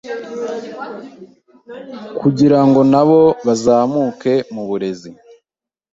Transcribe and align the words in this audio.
kugira 2.19 2.59
ngo 2.67 2.81
nabo 2.91 3.21
bazamuke 3.45 4.33
mu 4.53 4.63
burezi 4.69 5.11